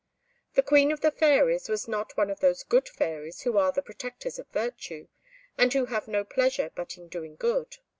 The 0.55 0.63
Queen 0.63 0.91
of 0.91 1.01
the 1.01 1.11
Fairies 1.11 1.69
was 1.69 1.87
not 1.87 2.17
one 2.17 2.31
of 2.31 2.39
those 2.39 2.63
good 2.63 2.89
fairies 2.89 3.41
who 3.41 3.59
are 3.59 3.71
the 3.71 3.83
protectors 3.83 4.39
of 4.39 4.47
virtue, 4.47 5.09
and 5.59 5.71
who 5.71 5.85
have 5.85 6.07
no 6.07 6.23
pleasure 6.23 6.71
but 6.73 6.97
in 6.97 7.07
doing 7.07 7.35
good. 7.35 7.77